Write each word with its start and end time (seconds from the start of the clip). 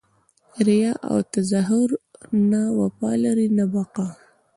ریاء 0.67 0.99
او 1.09 1.17
تظاهر 1.33 1.89
نه 2.49 2.61
وفا 2.79 3.11
لري 3.23 3.47
نه 3.57 3.65
بقاء! 3.73 4.13